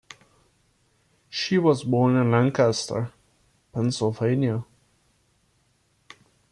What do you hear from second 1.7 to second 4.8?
born in Lancaster, Pennsylvania.